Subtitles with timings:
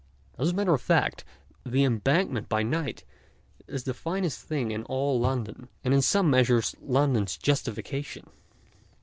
[0.39, 1.23] As a matter of fact,
[1.63, 3.03] the Embankment by night
[3.67, 8.27] is the finest thing in all London, and in some measure London's justification.